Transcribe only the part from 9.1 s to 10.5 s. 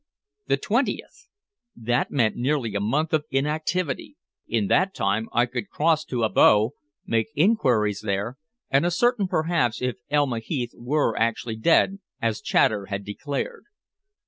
perhaps, if Elma